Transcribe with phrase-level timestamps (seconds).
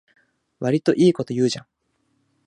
[0.61, 1.67] わりといいこと言うじゃん